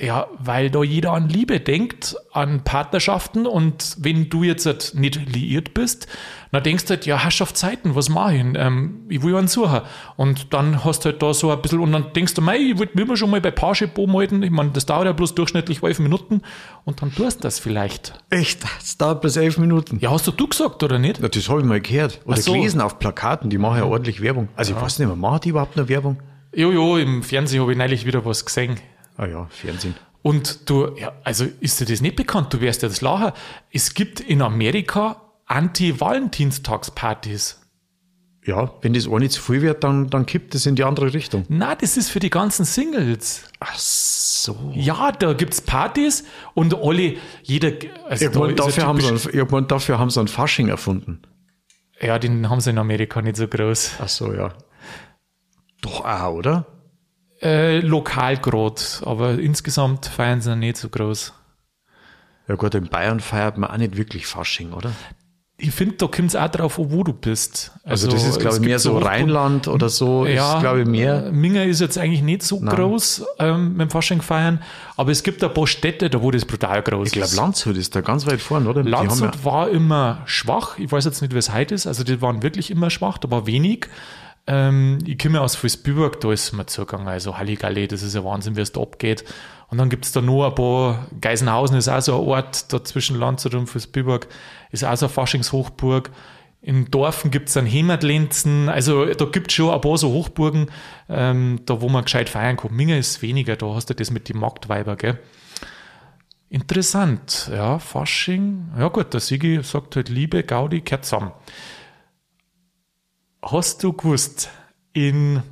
[0.01, 5.21] Ja, weil da jeder an Liebe denkt, an Partnerschaften und wenn du jetzt halt nicht
[5.33, 6.09] liiert bist,
[6.51, 8.45] dann denkst du halt, ja, Herrschaftszeiten, was mache ich?
[8.57, 9.83] Ähm, ich will einen suchen.
[10.17, 12.79] Und dann hast du halt da so ein bisschen, und dann denkst du, mei, ich
[12.79, 14.43] will mir schon mal bei Parship umhalten.
[14.43, 16.43] Ich meine, das dauert ja bloß durchschnittlich elf Minuten
[16.85, 18.15] und dann tust du das vielleicht.
[18.31, 18.65] Echt?
[18.65, 19.99] Das dauert bis elf Minuten.
[20.01, 21.21] Ja, hast du du gesagt, oder nicht?
[21.21, 22.21] Ja, das habe ich mal gehört.
[22.25, 22.53] Oder so.
[22.53, 24.49] gelesen auf Plakaten, die machen ja ordentlich Werbung.
[24.57, 26.19] Also ich weiß nicht mehr, machen die überhaupt noch Werbung?
[26.53, 28.77] Jojo, im Fernsehen habe ich neulich wieder was gesehen.
[29.17, 29.95] Ah ja, Fernsehen.
[30.23, 32.53] Und du, ja, also ist dir das nicht bekannt?
[32.53, 33.33] Du wirst ja das lachen.
[33.71, 37.61] Es gibt in Amerika Anti-Valentinstagspartys.
[38.47, 41.47] Ja, wenn das eine zu viel wird, dann, dann kippt es in die andere Richtung.
[41.49, 43.45] Na, das ist für die ganzen Singles.
[43.61, 44.71] Ach so.
[44.75, 47.73] Ja, da gibt's Partys und alle, jeder,
[48.07, 51.23] also Irgendwann da dafür, haben sie einen, irgendwann dafür haben sie einen Fasching erfunden.
[52.03, 53.93] ja, den haben sie in Amerika nicht so groß.
[54.01, 54.53] Ach so, ja.
[55.81, 56.67] Doch auch, oder?
[57.43, 61.33] Äh, lokal grad, aber insgesamt feiern sie nicht so groß.
[62.49, 64.93] Ja gut, in Bayern feiert man auch nicht wirklich Fasching, oder?
[65.57, 67.71] Ich finde, da kommt's auch drauf an, wo du bist.
[67.85, 70.87] Also, das ist, glaube es ich, mehr so Rheinland oder so, Ja, ist, glaube ich,
[70.87, 71.27] mehr.
[71.27, 74.61] äh, Minger ist jetzt eigentlich nicht so groß ähm, mit dem Fasching feiern,
[74.97, 77.37] aber es gibt ein paar Städte, da wo das brutal groß Ich glaube, ist.
[77.37, 78.83] Landshut ist da ganz weit vorne, oder?
[78.83, 80.77] Landshut war immer schwach.
[80.79, 81.87] Ich weiß jetzt nicht, wie es heute ist.
[81.87, 83.87] Also die waren wirklich immer schwach, da war wenig.
[84.47, 87.09] Ähm, ich komme aus Vilsbiburg, da ist mir zugegangen.
[87.09, 89.25] Also Halligalli, das ist ja Wahnsinn, wie es da abgeht.
[89.69, 93.19] Und dann gibt's da noch ein paar, Geisenhausen ist auch so ein Ort, da zwischen
[93.19, 94.29] Landshut und Vilsbiburg,
[94.71, 96.11] ist auch so eine Faschingshochburg.
[96.61, 100.71] In Dorfen gibt's dann Heimatlenzen, also da gibt's schon ein paar so Hochburgen,
[101.11, 102.75] ähm, da wo man gescheit feiern kann.
[102.75, 105.19] Minge ist weniger, da hast du das mit den Marktweiber, gell?
[106.49, 108.71] Interessant, ja, Fasching.
[108.79, 111.33] Ja gut, der Sigi sagt halt Liebe, Gaudi, gehört zusammen.
[113.45, 114.49] Hast du gewusst,
[114.95, 115.43] in,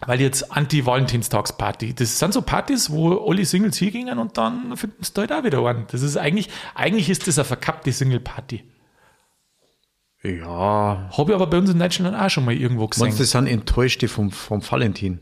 [0.00, 5.12] weil jetzt Anti-Valentinstagsparty, das sind so Partys, wo alle Singles hingingen und dann finden sie
[5.14, 5.86] da halt auch wieder einen.
[5.90, 8.64] Das ist eigentlich, eigentlich ist das eine verkappte Single-Party.
[10.22, 11.08] Ja.
[11.16, 13.04] Habe ich aber bei uns in Deutschland auch schon mal irgendwo gesehen.
[13.04, 15.20] Meinst du, das sind Enttäuschte vom, vom Valentin?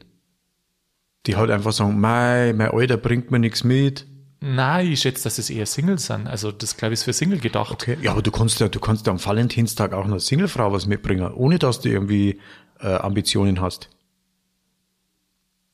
[1.27, 4.07] Die halt einfach sagen, mei, mein Alter bringt mir nichts mit.
[4.47, 6.27] Nein, ich schätze, dass es eher Singles sind.
[6.27, 7.73] Also das, glaube ich, ist für Single gedacht.
[7.73, 7.97] Okay.
[8.03, 11.33] Ja, aber du kannst ja, du kannst ja am Valentinstag auch einer Singlefrau was mitbringen,
[11.33, 12.41] ohne dass du irgendwie
[12.81, 13.89] äh, Ambitionen hast.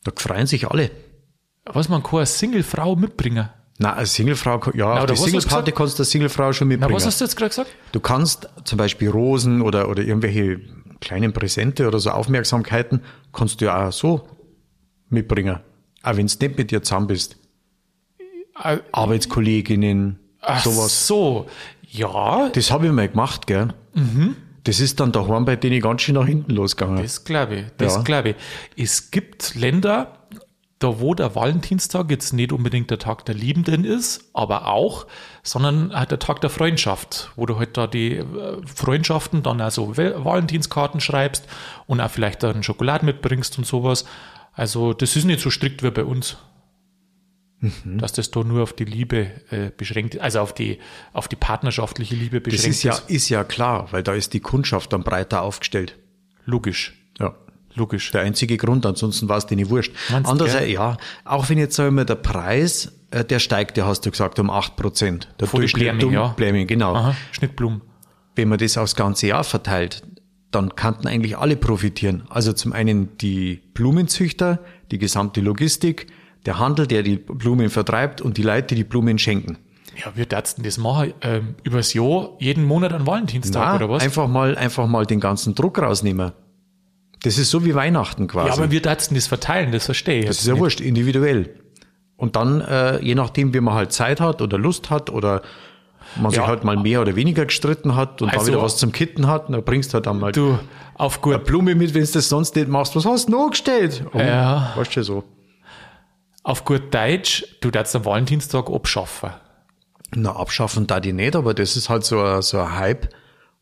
[0.04, 0.90] Da freuen sich alle.
[1.64, 3.48] Was man kann eine Single-Frau mitbringen.
[3.78, 6.74] Na, eine Singlefrau, kann- ja, Na, auf die Singleparty kannst du eine Singlefrau schon Na,
[6.74, 6.94] mitbringen.
[6.94, 7.70] was hast du jetzt gerade gesagt?
[7.92, 10.61] Du kannst zum Beispiel Rosen oder, oder irgendwelche
[11.00, 13.00] kleinen Präsente oder so Aufmerksamkeiten
[13.33, 14.28] kannst du ja auch so
[15.09, 15.59] mitbringen.
[16.02, 17.37] Auch wenn du nicht mit dir zusammen bist.
[18.92, 21.07] Arbeitskolleginnen, Ach sowas.
[21.07, 21.46] so.
[21.90, 23.68] Ja, Das habe ich mal gemacht, gell?
[23.94, 24.37] Mhm.
[24.64, 27.03] Das ist dann daheim bei denen ganz schön nach hinten losgegangen.
[27.03, 28.03] Das glaube ich, das Ja.
[28.03, 28.37] glaube ich.
[28.77, 30.12] Es gibt Länder,
[30.79, 35.07] da wo der Valentinstag jetzt nicht unbedingt der Tag der Liebenden ist, aber auch,
[35.42, 38.25] sondern halt der Tag der Freundschaft, wo du halt da die äh,
[38.66, 41.44] Freundschaften dann also Valentinskarten schreibst
[41.87, 44.05] und auch vielleicht dann Schokolade mitbringst und sowas.
[44.53, 46.37] Also das ist nicht so strikt wie bei uns.
[47.61, 47.99] Mhm.
[47.99, 50.79] Dass das da nur auf die Liebe äh, beschränkt ist, also auf die,
[51.12, 54.40] auf die partnerschaftliche Liebe Das beschränkt ist ja, ist ja klar, weil da ist die
[54.40, 55.99] Kundschaft dann breiter aufgestellt.
[56.46, 57.35] Logisch, Ja.
[57.75, 58.11] logisch.
[58.12, 59.92] Der einzige Grund, ansonsten war es denen wurscht.
[60.11, 60.96] Meinst du, Andererseits, ja,
[61.27, 64.51] auch wenn jetzt sagen wir, der Preis, äh, der steigt, ja, hast du gesagt, um
[64.51, 65.29] 8%.
[65.38, 66.29] Der Von den Durchschnitt Bläming, ja.
[66.29, 66.94] Bläming, genau.
[66.94, 67.83] Aha, Schnittblumen.
[68.37, 70.03] Wenn man das aufs ganze Jahr verteilt,
[70.51, 72.23] dann kannten eigentlich alle profitieren.
[72.31, 76.07] Also zum einen die Blumenzüchter, die gesamte Logistik,
[76.46, 79.59] der Handel, der die Blumen vertreibt und die Leute, die die Blumen schenken.
[79.96, 84.03] Ja, wir dürften das machen, ähm, übers Jahr, jeden Monat an Valentinstag, Na, oder was?
[84.03, 86.33] Einfach mal, einfach mal den ganzen Druck rausnehmen.
[87.22, 88.48] Das ist so wie Weihnachten quasi.
[88.48, 90.26] ja, aber wir dürften das verteilen, das verstehe ich.
[90.26, 91.55] Das ist ja wurscht, individuell.
[92.16, 95.42] Und dann, äh, je nachdem, wie man halt Zeit hat oder Lust hat oder
[96.16, 96.46] man sich Ja.
[96.46, 99.48] halt mal mehr oder weniger gestritten hat und Also- dann wieder was zum Kitten hat,
[99.48, 100.59] und dann bringst du halt dann mal Du,
[100.94, 102.96] auf eine gut, Blume mit, wenn du das sonst nicht machst.
[102.96, 104.05] Was hast du noch gestellt?
[104.14, 104.72] Oh, Ja.
[104.76, 105.24] Weißt du so.
[106.42, 109.31] Auf gut Deutsch, du darfst am Valentinstag abschaffen.
[110.14, 113.09] Na, abschaffen da die nicht, aber das ist halt so ein, so ein Hype.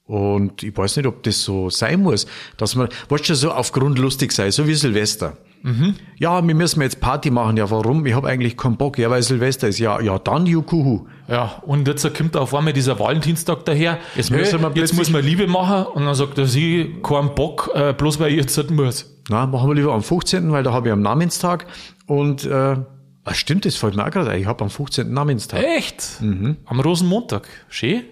[0.05, 3.99] Und ich weiß nicht, ob das so sein muss, dass man, weißt du, so aufgrund
[3.99, 5.37] lustig sein, so wie Silvester.
[5.62, 5.97] Mhm.
[6.17, 7.57] Ja, wir müssen jetzt Party machen.
[7.57, 8.07] Ja, warum?
[8.07, 8.97] Ich habe eigentlich keinen Bock.
[8.99, 9.79] Ja, weil Silvester ist.
[9.79, 11.07] Ja, ja, dann Jukuhu.
[11.27, 13.99] Ja, und jetzt kommt auf einmal dieser Valentinstag daher.
[14.14, 17.35] Jetzt Hey, müssen wir jetzt muss man Liebe machen und dann sagt er sie, keinen
[17.35, 19.18] Bock, äh, bloß weil ich jetzt muss.
[19.29, 21.67] Na, machen wir lieber am 15., weil da habe ich am Namenstag.
[22.07, 22.77] Und äh,
[23.25, 24.41] ah, stimmt, das fällt mir auch gerade ein.
[24.41, 25.12] Ich habe am 15.
[25.12, 25.62] Namenstag.
[25.62, 26.21] Echt?
[26.21, 26.57] Mhm.
[26.64, 27.47] Am Rosenmontag.
[27.69, 28.05] Schön.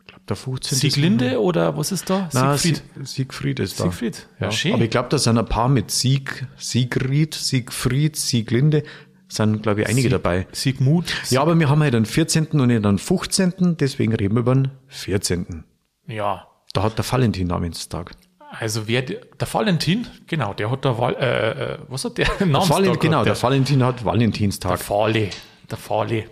[0.00, 0.78] Ich glaub, der 15.
[0.78, 2.28] Sieglinde oder was ist da?
[2.34, 3.06] Na, Siegfried.
[3.06, 3.60] Siegfried.
[3.60, 3.84] Ist da.
[3.84, 4.28] Siegfried.
[4.40, 4.74] Ja, schön.
[4.74, 8.82] Aber ich glaube, da sind ein paar mit Sieg, Siegfried, Siegfried, Sieglinde.
[9.28, 10.46] Sind, glaube ich, einige dabei.
[10.52, 11.12] Siegmut.
[11.30, 12.46] Ja, aber wir haben halt den 14.
[12.60, 15.64] und nicht den 15., deswegen reden wir über den 14.
[16.06, 16.46] Ja.
[16.72, 18.12] Da hat der Valentin Namenstag.
[18.58, 19.18] Also wer, der
[19.52, 22.28] Valentin, genau, der hat der Val, äh, äh, was hat der?
[22.40, 24.78] Namenstag Valentin, hat genau, der, der Valentin hat der Valentinstag.
[24.80, 25.30] Fale,
[25.70, 26.24] der Fale.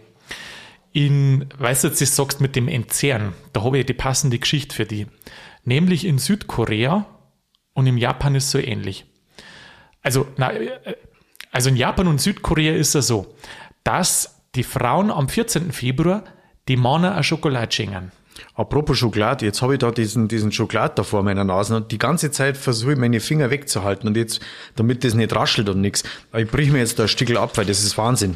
[0.93, 4.87] In, weißt du, jetzt sagst mit dem Entzehren, da habe ich die passende Geschichte für
[4.87, 5.07] die.
[5.65, 7.07] Nämlich in Südkorea
[7.73, 9.05] und im Japan ist so ähnlich.
[10.03, 10.97] Also, na, äh,
[11.51, 13.35] also in Japan und Südkorea ist es so,
[13.83, 15.73] dass die Frauen am 14.
[15.73, 16.25] Februar
[16.69, 18.13] die Männer eine Schokolade schenken.
[18.55, 21.99] Apropos Schokolade, jetzt habe ich da diesen, diesen Schokolade da vor meiner Nase und die
[21.99, 24.41] ganze Zeit versuche ich meine Finger wegzuhalten und jetzt,
[24.77, 26.03] damit das nicht raschelt und nichts.
[26.37, 28.35] Ich brich mir jetzt da ein Stückel ab, weil das ist Wahnsinn.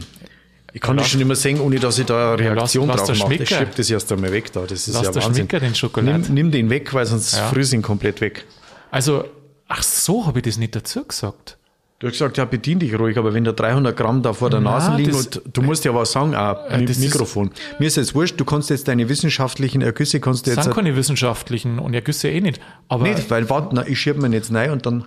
[0.73, 2.99] Ich kann Ja, das schon immer sehen, ohne dass ich da eine Ja, Reaktion lass-
[2.99, 3.35] lass drauf das mache.
[3.43, 3.67] Ich schmecken.
[3.67, 4.61] schieb das erst einmal weg da.
[4.63, 5.49] Das ist Lass ja das Wahnsinn.
[5.49, 6.19] schmecken, den Schokolade.
[6.21, 7.53] Nimm, nimm den weg, weil sonst Ja.
[7.57, 8.45] ich ihn komplett weg.
[8.91, 9.25] Also,
[9.67, 11.58] ach so, habe ich das nicht dazu gesagt.
[12.01, 14.61] Du hast gesagt, ja, bedien dich ruhig, aber wenn da 300 Gramm da vor der
[14.61, 17.51] Na, Nase liegen und du musst ja was sagen, auch mit das ist- Mikrofon.
[17.81, 20.75] Mir ist jetzt wurscht, du kannst jetzt deine wissenschaftlichen Ergüsse kannst du Das jetzt sind
[20.75, 22.61] keine wissenschaftlichen und Ergüsse eh nicht.
[22.89, 25.05] Aber nicht, weil warte, na, ich schieb mir jetzt rein und dann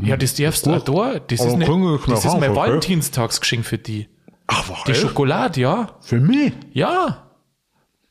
[0.00, 1.18] ja, das darfst du auch da.
[1.26, 2.54] Das Aber ist, ich das ist mein gell?
[2.56, 4.08] Valentinstagsgeschenk für die.
[4.46, 4.84] Ach, was?
[4.84, 5.96] Die Schokolade, ja.
[6.00, 6.52] Für mich?
[6.72, 7.30] Ja.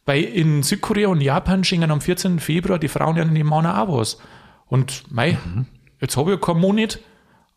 [0.06, 2.40] Weil in Südkorea und Japan schenken am 14.
[2.40, 4.18] Februar die Frauen ja den Männer auch was.
[4.66, 5.68] Und mei, Mhm.
[6.02, 7.00] jetzt habe ich ja keinen Monat,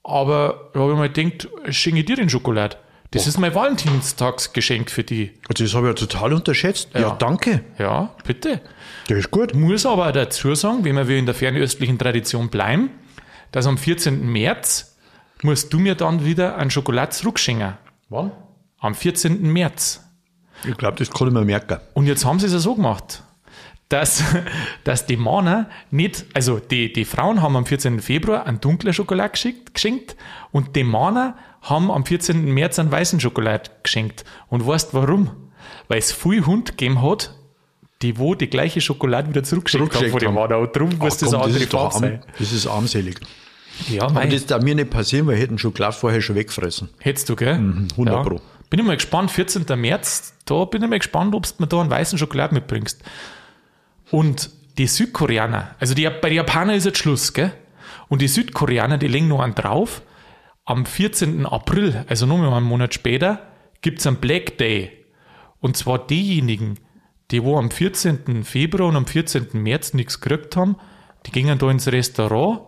[0.08, 2.76] aber da habe ich mir gedacht, schenke ich dir den Schokolade.
[3.10, 5.32] Das ist mein Valentinstagsgeschenk für die.
[5.48, 6.90] Also Das habe ich ja total unterschätzt.
[6.94, 7.10] Ja, Ja.
[7.18, 7.62] danke.
[7.78, 8.60] Ja, bitte.
[9.08, 9.54] Das ist gut.
[9.54, 12.90] Muss aber dazu sagen, wenn wir in der fernöstlichen Tradition bleiben,
[13.52, 14.30] dass am 14.
[14.30, 14.96] März
[15.42, 17.74] musst du mir dann wieder einen Schokolade zurückschenken.
[18.10, 18.32] Wann?
[18.80, 19.40] Am 14.
[19.52, 20.04] März.
[20.64, 21.78] Ich glaube, das kann ich mir merken.
[21.94, 23.22] Und jetzt haben sie es ja so gemacht,
[23.88, 24.22] dass,
[24.84, 28.00] dass die Männer nicht, also die, die Frauen haben am 14.
[28.00, 30.16] Februar einen dunklen Schokolade geschickt, geschenkt
[30.52, 32.52] und die Männer haben am 14.
[32.52, 34.24] März einen weißen Schokolade geschenkt.
[34.48, 35.30] Und weißt warum?
[35.88, 37.34] Weil es viel Hund gegeben hat,
[38.02, 40.34] die wo die gleiche Schokolade wieder zurückgeschickt haben von den haben.
[40.34, 40.58] Männer.
[40.58, 42.22] Und darum muss das eine andere Farbe sein.
[42.38, 43.18] das ist armselig.
[43.88, 46.88] Ja, Aber das darf mir nicht passieren, weil ich hätte Schokolade vorher schon weggefressen.
[46.98, 47.54] hättest du, gell?
[47.54, 48.22] 100 ja.
[48.22, 48.40] Pro.
[48.70, 49.64] Bin ich mal gespannt, 14.
[49.80, 53.02] März, da bin ich mal gespannt, ob du mir da einen weißen Schokolade mitbringst.
[54.10, 57.52] Und die Südkoreaner, also die, bei den Japanern ist jetzt Schluss, gell?
[58.08, 60.02] Und die Südkoreaner, die legen noch einen drauf.
[60.64, 61.46] Am 14.
[61.46, 63.40] April, also nur mal einen Monat später,
[63.80, 64.92] gibt's einen Black Day.
[65.60, 66.78] Und zwar diejenigen,
[67.30, 68.44] die wo am 14.
[68.44, 69.48] Februar und am 14.
[69.52, 70.76] März nichts gekriegt haben,
[71.26, 72.60] die gingen da ins Restaurant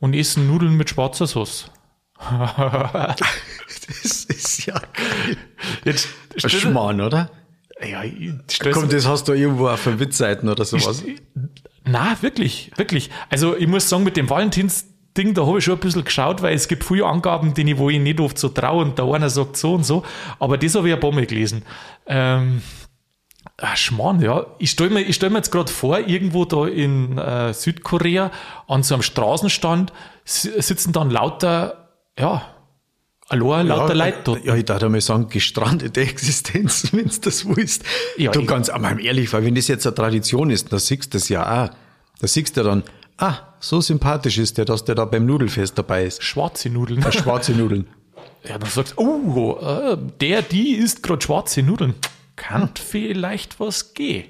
[0.00, 1.70] und essen Nudeln mit schwarzer Sauce.
[3.86, 4.80] Das ist ja
[5.84, 7.30] Jetzt Schmarrn, oder?
[7.82, 8.32] Ja, ich-
[8.72, 11.02] Komm, das hast du irgendwo auf der Witzseiten oder sowas.
[11.84, 13.10] Na, wirklich, wirklich.
[13.30, 16.54] Also ich muss sagen, mit dem Valentinsding, da habe ich schon ein bisschen geschaut, weil
[16.54, 19.28] es gibt viele Angaben, denen ich, wo ich nicht oft so traue und der eine
[19.28, 20.02] sagt so und so.
[20.38, 21.62] Aber das habe ich ein paar Mal gelesen.
[22.06, 22.62] Ähm,
[23.58, 24.46] ah, Schmarrn, ja.
[24.58, 28.30] Ich stelle mir, ich stell mir jetzt gerade vor, irgendwo da in äh, Südkorea
[28.68, 29.92] an so einem Straßenstand
[30.24, 32.42] si- sitzen dann lauter, ja,
[33.28, 34.44] allein lauter Leute dort.
[34.44, 37.84] Ja, ich darf einmal sagen, gestrandete Existenz, wenn du das willst.
[38.16, 41.18] Ja, du ganz aber ehrlich, weil wenn das jetzt eine Tradition ist, dann siehst du
[41.18, 41.70] das ja auch.
[42.20, 42.82] Da siehst du dann,
[43.18, 46.22] ah, so sympathisch ist der, dass der da beim Nudelfest dabei ist.
[46.22, 47.02] Schwarze Nudeln.
[47.12, 47.86] Schwarze Nudeln.
[48.46, 51.94] Ja, dann sagst du, oh, äh, der, die isst gerade schwarze Nudeln.
[52.36, 54.24] Kann vielleicht was gehen.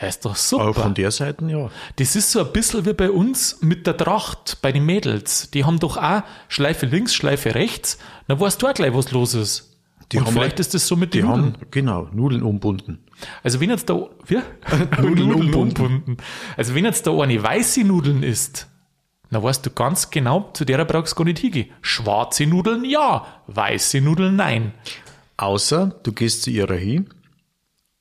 [0.00, 0.82] Ja, ist doch Aber super.
[0.82, 1.70] von der Seite, ja.
[1.96, 5.50] Das ist so ein bisschen wie bei uns mit der Tracht bei den Mädels.
[5.50, 7.98] Die haben doch auch Schleife links, Schleife rechts.
[8.28, 9.76] Dann weißt du auch gleich, was los ist.
[10.12, 11.44] Die Und haben vielleicht halt- ist das so mit Die den Nudeln.
[11.54, 13.00] haben, genau, Nudeln umbunden.
[13.42, 14.38] Also wenn jetzt da, wie?
[15.02, 16.16] Nudeln umbunden.
[16.56, 18.68] Also wenn jetzt da eine weiße Nudeln isst,
[19.30, 21.70] dann weißt du ganz genau, zu der brauchst du gar nicht hingehen.
[21.82, 24.72] Schwarze Nudeln ja, weiße Nudeln nein.
[25.36, 27.10] Außer du gehst zu ihrer hin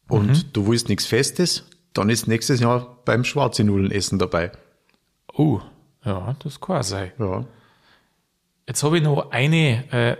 [0.08, 0.44] und Mhm.
[0.54, 1.67] du willst nichts Festes,
[1.98, 4.52] dann ist nächstes Jahr beim schwarze Nudeln essen dabei.
[5.34, 5.60] Oh,
[6.04, 7.12] ja, das kann sein.
[7.20, 7.46] Ja.
[8.68, 10.18] Jetzt habe ich noch eine äh,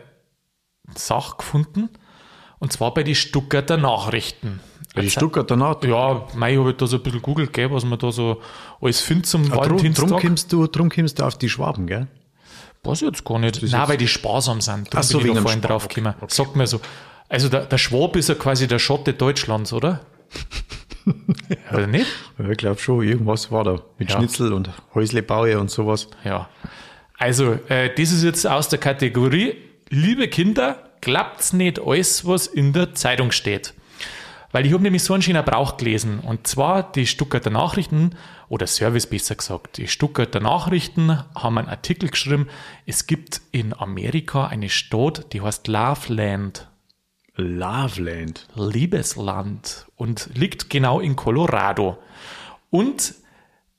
[0.96, 1.90] Sache gefunden,
[2.60, 4.60] und zwar bei den Stuttgarter Nachrichten.
[4.96, 5.84] Bei die Stuttgarter Naht.
[5.84, 8.42] Ja, mei, habe ich da so ein bisschen googelt, gell, was man da so
[8.82, 10.22] alles findet zum Drum, drum, Valentinstag.
[10.22, 12.08] kommst du, drum kommst du auf die Schwaben, gell?
[12.84, 13.62] Weiß ich jetzt gar nicht.
[13.62, 14.88] Nein, weil die sparsam sind.
[14.88, 16.16] Darum Ach so, bin ich vorhin drauf okay, gekommen.
[16.30, 16.80] Sagt mir so.
[17.30, 20.02] Also der, der Schwab ist ja quasi der Schotte Deutschlands, oder?
[21.74, 22.08] oder nicht?
[22.38, 23.82] Ja, ich glaube schon, irgendwas war da.
[23.98, 24.18] Mit Ja.
[24.18, 26.08] Schnitzel und Häuslebaue und sowas.
[26.24, 26.50] Ja.
[27.18, 29.56] Also, äh, das ist jetzt aus der Kategorie,
[29.90, 33.74] liebe Kinder, klappt's nicht alles, was in der Zeitung steht.
[34.52, 36.20] Weil ich habe nämlich so einen schönen Brauch gelesen.
[36.20, 38.12] Und zwar die Stuttgarter Nachrichten,
[38.50, 42.48] oder Service besser gesagt, die Stuttgarter Nachrichten haben einen Artikel geschrieben,
[42.86, 46.68] es gibt in Amerika eine Stadt, die heißt Loveland.
[47.38, 48.48] Loveland.
[48.56, 51.98] Liebesland und liegt genau in Colorado.
[52.70, 53.16] Und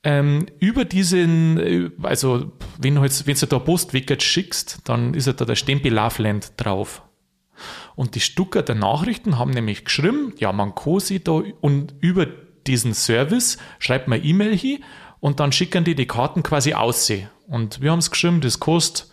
[0.05, 5.27] ähm, über diesen, äh, also wenn du jetzt, wenn du da Postwickert schickst, dann ist
[5.27, 7.03] ja da der Stempel Loveland drauf.
[7.97, 12.27] Und die Stuttgarter Nachrichten haben nämlich geschrieben, ja, man kann sie da und über
[12.67, 14.85] diesen Service schreibt man E-Mail hin
[15.21, 17.29] und dann schicken die die Karten quasi aussehen.
[17.49, 19.11] Und wir haben es geschrieben, das kostet,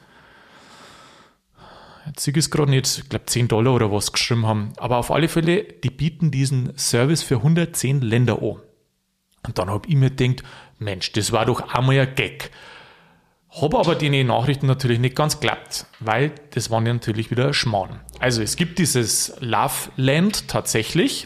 [2.16, 4.74] ich es gerade nicht, ich glaube 10 Dollar oder was geschrieben haben.
[4.78, 8.62] Aber auf alle Fälle, die bieten diesen Service für 110 Länder an.
[9.46, 10.44] Und dann habe ich mir gedacht,
[10.80, 12.52] Mensch, das war doch einmal ein Gag.
[13.62, 18.02] Habe aber die Nachrichten natürlich nicht ganz geklappt, weil das waren ja natürlich wieder Schmarrn.
[18.20, 21.26] Also es gibt dieses Love Land tatsächlich.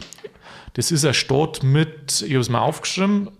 [0.73, 3.31] Das ist eine Stadt mit, ich habe es mal aufgeschrieben,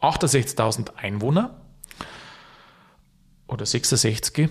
[0.00, 1.60] 68.000 Einwohner
[3.46, 4.48] oder 66.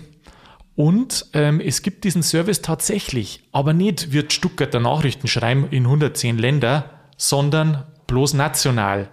[0.78, 6.38] Und ähm, es gibt diesen Service tatsächlich, aber nicht wird Stuttgarter Nachrichten schreiben in 110
[6.38, 9.08] Länder, sondern bloß national.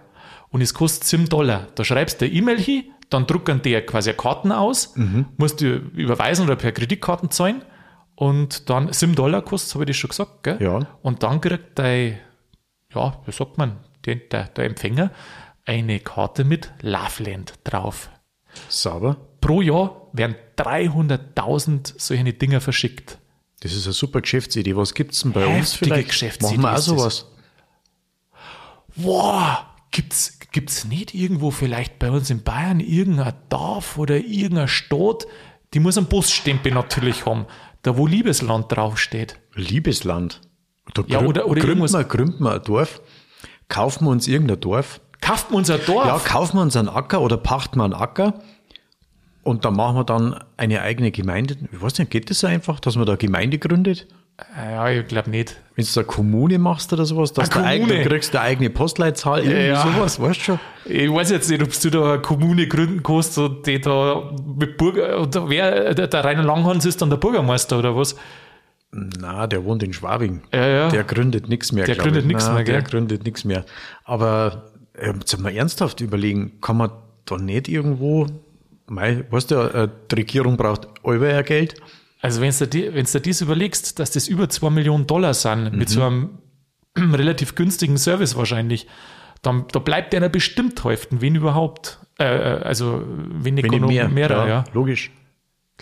[0.50, 1.66] Und es kostet 7 Dollar.
[1.74, 5.26] Da schreibst du eine E-Mail hin, dann drucken die quasi Karten aus, mhm.
[5.38, 7.64] musst du überweisen oder per Kreditkarten zahlen.
[8.14, 10.58] Und dann 7 Dollar kostet, habe ich das schon gesagt, gell?
[10.62, 10.86] Ja.
[11.02, 12.20] Und dann kriegt dein,
[12.94, 15.10] ja, wie sagt man, der, der, der Empfänger
[15.64, 18.08] eine Karte mit Loveland drauf.
[18.68, 19.16] Sauber.
[19.46, 23.18] Pro Jahr werden 300.000 solche Dinger verschickt.
[23.60, 24.74] Das ist eine super Geschäftsidee.
[24.74, 26.08] Was gibt es denn bei Heftige uns vielleicht?
[26.08, 27.26] Geschäftsidee Machen wir auch sowas.
[28.96, 29.58] Wow,
[29.92, 35.26] gibt's, gibt's nicht irgendwo vielleicht bei uns in Bayern irgendein Dorf oder irgendeine Stadt,
[35.74, 37.46] die muss einen Busstempel natürlich haben,
[37.82, 39.38] da wo Liebesland draufsteht.
[39.54, 40.40] Liebesland.
[40.94, 43.00] Da Ja, oder- oder gründen, wir, gründen wir ein Dorf,
[43.68, 46.06] kaufen wir uns irgendein Dorf, Kauft man unser Dorf?
[46.06, 48.40] ja, kaufen wir uns einen Acker oder pachten wir einen Acker
[49.46, 51.56] und dann machen wir dann eine eigene Gemeinde.
[51.72, 54.06] Ich weiß nicht, geht das so einfach, dass man da Gemeinde gründet?
[54.54, 55.56] ja, ich glaube nicht.
[55.76, 59.40] Wenn du eine Kommune machst oder sowas, dass du eigene, kriegst du eine eigene Postleitzahl,
[59.44, 59.82] irgendwie Ja.
[59.82, 60.60] sowas, weißt du schon?
[60.84, 64.76] Ich weiß jetzt nicht, ob du da eine Kommune gründen kannst und die da mit
[64.76, 68.14] Bürger, oder wer, der, der Rainer Langhans ist dann der Bürgermeister oder was?
[68.92, 70.42] Na, der wohnt in Schwabing.
[70.52, 70.88] Ja, ja.
[70.88, 71.86] Der gründet nichts mehr.
[71.86, 72.28] Der gründet ich.
[72.28, 72.82] nichts mehr, Der gell?
[72.82, 73.64] gründet nichts mehr.
[74.04, 76.90] Aber ähm, jetzt mal ernsthaft überlegen, kann man
[77.24, 78.26] da nicht irgendwo,
[78.86, 81.80] mei, weißt du, äh, die Regierung braucht euer Geld.
[82.20, 85.72] Also wenn du dir, wenn's dir das überlegst, dass das über 2 Millionen Dollar sind,
[85.74, 86.38] mit so einem
[86.96, 88.86] relativ günstigen Service wahrscheinlich,
[89.42, 91.98] dann da bleibt einer bestimmt helfen, wenn überhaupt.
[92.18, 94.08] Äh, äh, also wenn Wenn nicht genug mehr.
[94.08, 94.64] mehrer, ja.
[94.72, 95.10] Logisch.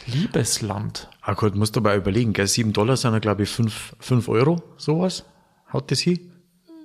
[0.06, 1.08] Liebesland.
[1.22, 2.46] Ah gut, musst du aber überlegen, gell?
[2.48, 5.24] 7 Dollar sind ja, glaube ich, 5, 5 Euro, sowas.
[5.72, 6.32] Haut das hin?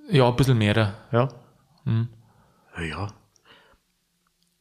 [0.09, 0.93] Ja, ein bisschen mehrer.
[1.11, 1.29] Ja.
[1.85, 2.07] Hm.
[2.77, 3.07] Ja, ja.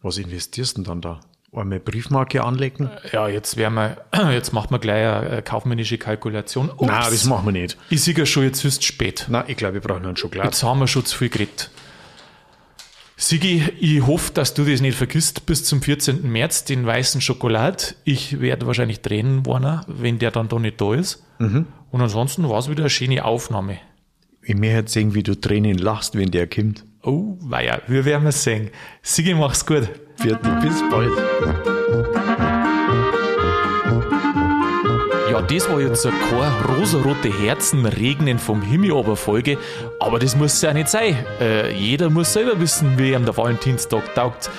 [0.01, 1.21] Was investierst du denn dann da?
[1.59, 2.91] Einmal Briefmarke anlegen?
[3.13, 3.97] Ja, jetzt werden wir,
[4.33, 6.71] jetzt macht man gleich eine, eine kaufmännische Kalkulation.
[6.71, 6.87] Ups.
[6.87, 7.77] Nein, das machen wir nicht.
[7.91, 9.27] Ich sehe ja schon, jetzt ist es spät.
[9.29, 10.49] Nein, ich glaube, wir brauchen einen Schokolade.
[10.49, 11.71] Jetzt haben wir schon zu viel geredet.
[13.21, 16.31] Sigi, ich hoffe, dass du das nicht vergisst bis zum 14.
[16.31, 17.97] März, den weißen Schokolad.
[18.05, 21.25] Ich werde wahrscheinlich Tränen warnen, wenn der dann da nicht da ist.
[21.91, 23.79] Und ansonsten war es wieder eine schöne Aufnahme.
[24.41, 26.85] Ich möchte jetzt sehen, wie du Tränen lachst, wenn der kommt.
[27.09, 28.71] Oh, weia, wir werden es sehen.
[29.01, 29.89] Sigi, mach's gut.
[30.17, 31.11] Vierte, bis bald.
[35.31, 39.57] Ja, das war jetzt so keine rosarote Herzen regnen vom Himmel aber Folge,
[40.01, 41.17] aber das muss ja nicht sein.
[41.41, 44.51] Äh, jeder muss selber wissen, wie ihm der Valentinstag taugt.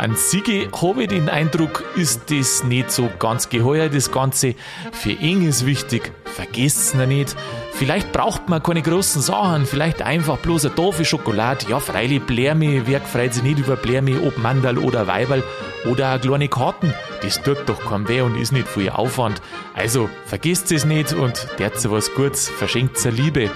[0.00, 4.54] An Sigi habe ich den Eindruck, ist das nicht so ganz geheuer, das Ganze.
[4.92, 7.36] Für ihn ist wichtig, vergesst's ihn nicht.
[7.74, 11.66] Vielleicht braucht man keine großen Sachen, vielleicht einfach bloß eine Tafel Schokolade.
[11.68, 15.44] Ja, freilich Blärme, wer freut sich nicht über Blärme, ob Mandal oder Weiberl
[15.84, 16.94] oder auch kleine Karten.
[17.20, 19.42] Das tut doch kein weh und ist nicht viel Aufwand.
[19.74, 23.50] Also, vergesst es nicht und derzt was Gutes, verschenkt Liebe.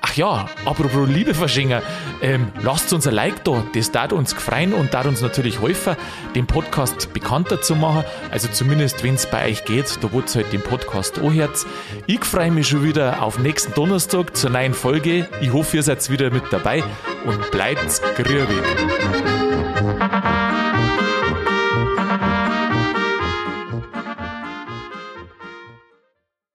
[0.00, 1.82] Ach ja, apropos Liebe verschenken,
[2.22, 5.96] ähm, lasst uns ein Like da, das tat uns gefreien und tat uns natürlich helfen,
[6.34, 8.04] den Podcast bekannter zu machen.
[8.30, 11.66] Also zumindest, wenn es bei euch geht, da wird's halt den Podcast anhört.
[12.06, 15.28] Ich freue mich schon wieder auf nächsten Donnerstag zur neuen Folge.
[15.40, 16.84] Ich hoffe, ihr seid wieder mit dabei
[17.24, 19.37] und bleibt grübig.